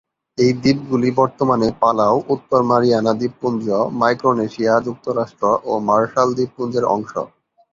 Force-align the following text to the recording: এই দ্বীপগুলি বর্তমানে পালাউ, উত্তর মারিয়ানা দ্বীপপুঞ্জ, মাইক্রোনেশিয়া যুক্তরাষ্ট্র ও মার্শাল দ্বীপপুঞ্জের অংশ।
এই 0.37 0.51
দ্বীপগুলি 0.61 1.09
বর্তমানে 1.19 1.67
পালাউ, 1.81 2.15
উত্তর 2.35 2.61
মারিয়ানা 2.69 3.13
দ্বীপপুঞ্জ, 3.19 3.65
মাইক্রোনেশিয়া 3.99 4.73
যুক্তরাষ্ট্র 4.87 5.43
ও 5.63 5.81
মার্শাল 5.87 6.29
দ্বীপপুঞ্জের 6.37 6.85
অংশ। 6.95 7.13